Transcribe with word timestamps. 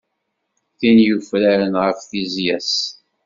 Tin 0.79 0.97
yufraren 1.07 1.73
ɣef 1.83 1.97
tizya-s. 2.09 2.73